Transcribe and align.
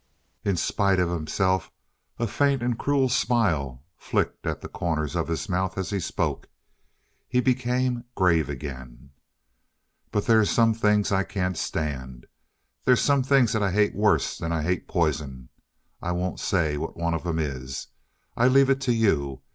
In 0.43 0.57
spite 0.57 0.99
of 0.99 1.11
himself 1.11 1.69
a 2.17 2.25
faint 2.25 2.63
and 2.63 2.75
cruel 2.75 3.07
smile 3.07 3.83
flickered 3.99 4.49
at 4.49 4.61
the 4.61 4.67
corners 4.67 5.15
of 5.15 5.27
his 5.27 5.47
mouth 5.47 5.77
as 5.77 5.91
he 5.91 5.99
spoke. 5.99 6.49
He 7.29 7.39
became 7.39 8.05
grave 8.15 8.49
again. 8.49 9.11
"But 10.11 10.25
they's 10.25 10.49
some 10.49 10.73
things 10.73 11.11
I 11.11 11.21
can't 11.21 11.55
stand. 11.55 12.25
They's 12.83 12.99
some 12.99 13.21
things 13.21 13.53
that 13.53 13.61
I 13.61 13.69
hate 13.69 13.93
worse'n 13.95 14.51
I 14.51 14.63
hate 14.63 14.87
poison. 14.87 15.49
I 16.01 16.13
won't 16.13 16.39
say 16.39 16.77
what 16.77 16.97
one 16.97 17.13
of 17.13 17.23
'em 17.27 17.37
is. 17.37 17.85
I 18.35 18.47
leave 18.47 18.71
it 18.71 18.81
to 18.81 18.93
you. 18.93 19.43